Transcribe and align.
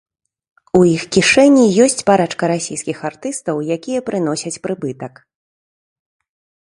У 0.77 0.79
іх 0.95 1.01
кішэні 1.15 1.65
ёсць 1.83 1.99
парачка 2.07 2.49
расійскіх 2.53 2.97
артыстаў, 3.09 3.55
якія 3.77 3.99
прыносяць 4.07 4.55
прыбытак. 4.65 5.13